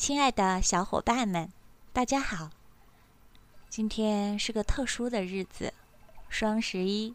[0.00, 1.52] 亲爱的小伙伴们，
[1.92, 2.48] 大家好！
[3.68, 5.74] 今天是个特殊的日子，
[6.30, 7.14] 双十一。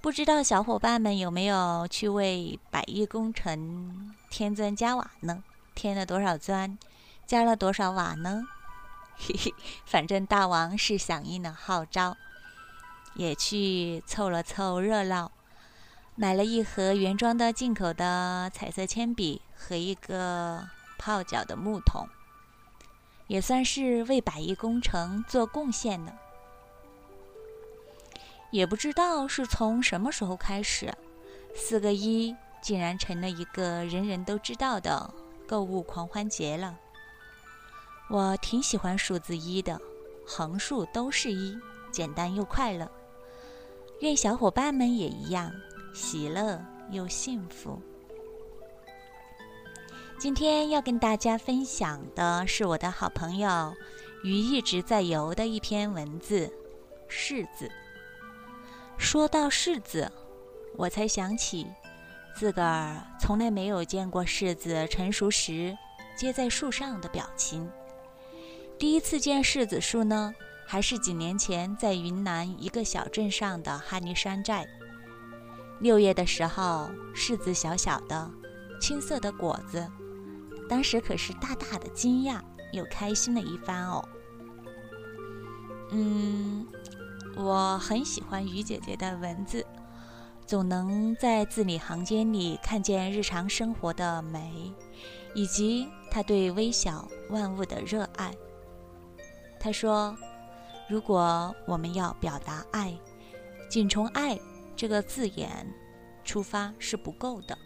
[0.00, 5.42] 不知道小伙伴们有没有去为百亿工程添砖加瓦呢？
[5.74, 6.78] 添了多少砖，
[7.26, 8.44] 加了多少瓦呢？
[9.16, 9.52] 嘿嘿，
[9.84, 12.16] 反正大王是响应了号召，
[13.16, 15.32] 也去凑了凑热闹，
[16.14, 20.68] 买了一盒原装的进口的彩色铅笔和一个
[21.04, 22.08] 泡脚的木桶，
[23.26, 26.14] 也算是为百亿工程做贡献了。
[28.52, 30.94] 也不知道是从什么时候开始，
[31.56, 35.12] 四个一竟然成了一个人人都知道的
[35.44, 36.78] 购物狂欢节了。
[38.08, 39.80] 我挺喜欢数字一的，
[40.24, 41.58] 横竖都是一，
[41.90, 42.88] 简单又快乐。
[43.98, 45.52] 愿小伙伴们也一样，
[45.92, 47.82] 喜乐又幸福。
[50.22, 53.74] 今天要跟大家分享的是我的好朋友
[54.22, 56.48] 鱼一直在游的一篇文字——
[57.10, 57.68] 柿子。
[58.96, 60.12] 说到柿子，
[60.76, 61.66] 我才想起
[62.36, 65.76] 自个儿从来没有见过柿子成熟时
[66.16, 67.68] 结在树上的表情。
[68.78, 70.32] 第一次见柿子树呢，
[70.64, 74.68] 还是几年前在云南一个小镇上的哈尼山寨。
[75.80, 78.30] 六月的时候，柿子小小的、
[78.80, 79.90] 青色的果子，
[80.68, 82.40] 当时可是大大的惊讶
[82.72, 84.08] 又开心了一番哦。
[85.90, 86.66] 嗯。
[87.34, 89.64] 我很喜欢于姐姐的文字，
[90.44, 94.70] 总能在字里行间里看见日常生活的美，
[95.34, 98.34] 以及她对微小万物的热爱。
[99.58, 100.14] 她说
[100.90, 102.94] ：“如果我们要表达爱，
[103.70, 104.38] 仅从‘爱’
[104.76, 105.66] 这个字眼
[106.24, 107.56] 出发是不够的。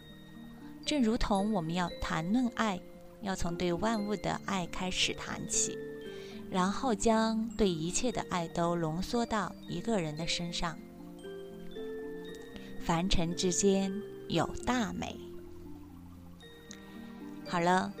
[0.87, 2.79] 正如同我们要谈论爱，
[3.21, 5.77] 要从对万物的爱开始谈起。”
[6.49, 10.79] 然后将对一切的爱都浓缩到一个人的身上。
[12.79, 13.91] 凡尘之间
[14.29, 15.13] 有大美。
[17.45, 17.91] 好了，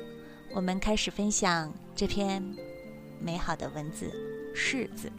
[0.53, 2.41] 我们开始分享这篇
[3.19, 4.09] 美好的文字。
[4.55, 5.11] 柿子，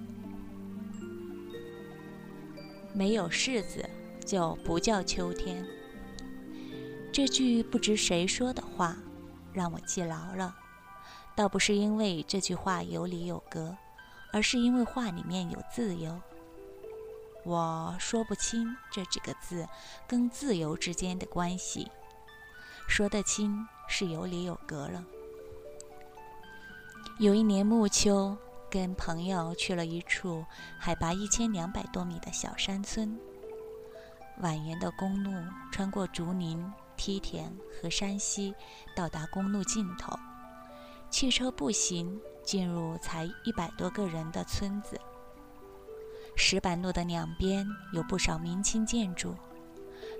[2.95, 3.85] 没有柿子
[4.25, 5.63] 就不叫秋天。
[7.19, 8.97] 这句不知谁说的话，
[9.53, 10.55] 让我记牢了。
[11.35, 13.77] 倒不是因为这句话有理有格，
[14.33, 16.23] 而是因为话里面有自由。
[17.45, 19.67] 我说不清这几个字
[20.07, 21.91] 跟自由之间的关系，
[22.87, 25.05] 说得清是有理有格了。
[27.19, 28.39] 有一年暮秋，
[28.71, 30.45] 跟朋友去了一处
[30.79, 33.19] 海拔一千两百多米的小山村。
[34.41, 35.33] 蜿蜒的公路
[35.73, 36.65] 穿过竹林、
[36.99, 37.51] 梯田
[37.81, 38.55] 和山溪，
[38.95, 40.15] 到达公路尽头。
[41.09, 45.01] 汽车步行进入才一百多个人的村子。
[46.37, 49.35] 石板路的两边有不少明清建筑，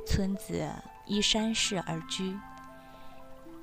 [0.07, 0.67] 村子
[1.07, 2.35] 依山势而居，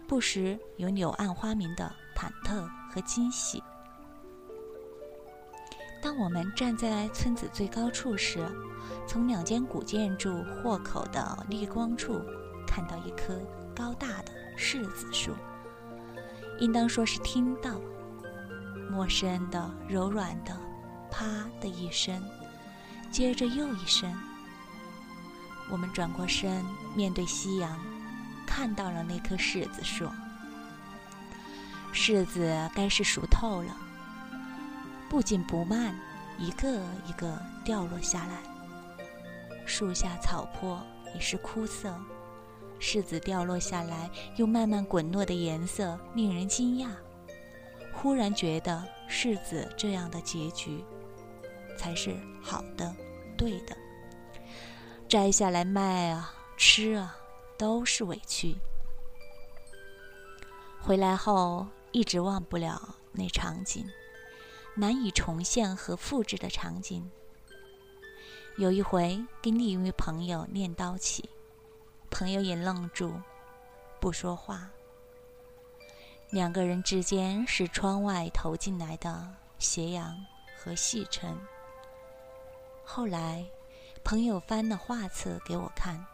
[0.07, 3.63] 不时有柳暗花明的忐忑和惊喜。
[6.01, 8.47] 当我们站在村子最高处时，
[9.07, 12.21] 从两间古建筑豁口的逆光处，
[12.75, 13.39] 看到一棵
[13.73, 15.33] 高大的柿子树。
[16.59, 17.79] 应当说是听到，
[18.91, 20.53] 陌生的、柔软的，
[21.09, 21.25] 啪
[21.61, 22.21] 的一声，
[23.09, 24.13] 接着又一声。
[25.69, 26.65] 我们转过身，
[26.97, 27.79] 面对夕阳，
[28.45, 30.09] 看到了那棵柿子树。
[31.93, 33.73] 柿子该是熟透了，
[35.07, 35.97] 不紧不慢，
[36.37, 39.63] 一个一个掉落下来。
[39.65, 41.97] 树下草坡已是枯色。
[42.85, 46.89] 柿子掉落下来，又慢慢滚落的颜色令人惊讶。
[47.91, 50.85] 忽然觉得柿子这样的结局
[51.75, 52.95] 才是好的、
[53.35, 53.75] 对的。
[55.09, 57.17] 摘下来卖啊、吃啊，
[57.57, 58.55] 都是委屈。
[60.79, 63.89] 回来后一直忘不了那场景，
[64.75, 67.09] 难以重现和复制的场景。
[68.57, 71.27] 有一回跟另一位朋友练刀起。
[72.17, 73.21] 朋友也愣住，
[73.99, 74.69] 不说话。
[76.29, 79.27] 两个人之间是窗外投进来的
[79.59, 80.15] 斜阳
[80.57, 81.37] 和细尘。
[82.85, 83.45] 后来，
[84.01, 86.05] 朋友翻了画册给我看，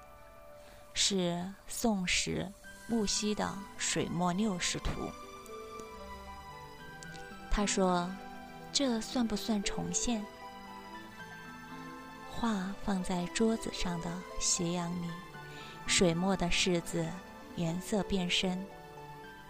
[0.96, 2.52] 是宋时
[2.88, 5.08] 木溪的水墨六十图。
[7.52, 8.10] 他说
[8.74, 10.26] ：“这算不算重现？”
[12.34, 14.10] 画放在桌子上的
[14.40, 15.08] 斜阳里。
[15.88, 17.06] 水墨的柿子
[17.56, 18.66] 颜色变深，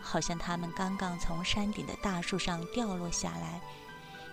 [0.02, 3.62] 好像它们刚刚从山顶的大树上掉落下来，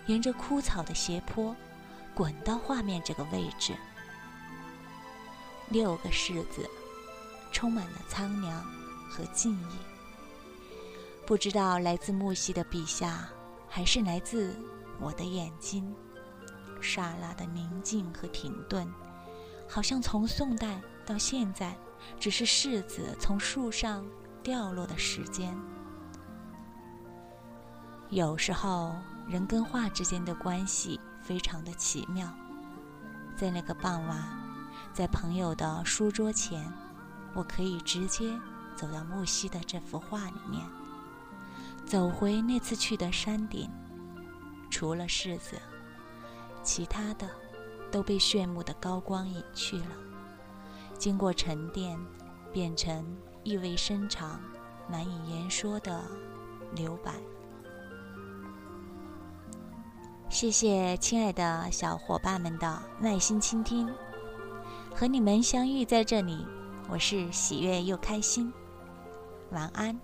[0.07, 1.55] 沿着枯草的斜坡，
[2.15, 3.73] 滚到画面这个位置。
[5.69, 6.67] 六个柿子，
[7.51, 8.63] 充满了苍凉
[9.09, 9.77] 和敬意。
[11.27, 13.29] 不知道来自木西的笔下，
[13.67, 14.55] 还是来自
[14.99, 15.95] 我的眼睛，
[16.81, 18.91] 刹那的宁静和停顿，
[19.67, 21.77] 好像从宋代到现在，
[22.19, 24.05] 只是柿子从树上
[24.41, 25.55] 掉落的时间。
[28.09, 28.95] 有时候，
[29.27, 32.27] 人跟画之间的关系非常的奇妙。
[33.35, 34.23] 在那个傍晚，
[34.91, 36.71] 在朋友的书桌前，
[37.33, 38.37] 我可以直接
[38.75, 40.65] 走到木西的这幅画里面。
[41.85, 43.69] 走回那次去的山顶，
[44.69, 45.59] 除了柿子，
[46.63, 47.29] 其他的
[47.91, 49.95] 都被炫目的高光隐去了。
[50.99, 51.97] 经过沉淀，
[52.51, 54.39] 变成意味深长、
[54.87, 56.03] 难以言说的
[56.75, 57.13] 留白。
[60.27, 63.89] 谢谢亲爱的小伙伴们的耐心倾听，
[64.93, 66.45] 和你们相遇在这里，
[66.89, 68.53] 我是喜悦又开心。
[69.51, 69.99] 晚安。